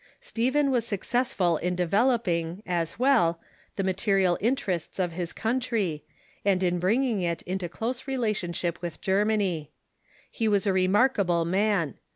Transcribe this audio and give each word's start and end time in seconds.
Stephen 0.19 0.71
was 0.71 0.83
suc 0.83 1.01
cessful 1.01 1.59
in 1.61 1.75
developing, 1.75 2.63
as 2.65 2.97
well, 2.97 3.39
the 3.75 3.83
material 3.83 4.35
interests 4.41 4.97
of 4.97 5.11
his 5.11 5.31
country, 5.31 6.03
and 6.43 6.63
in 6.63 6.79
bringing 6.79 7.21
it 7.21 7.43
into 7.43 7.69
close 7.69 8.07
relationship 8.07 8.81
with 8.81 8.99
Ger 8.99 9.23
many. 9.25 9.69
He 10.31 10.47
was 10.47 10.65
a 10.65 10.73
remarkable 10.73 11.45
man. 11.45 11.99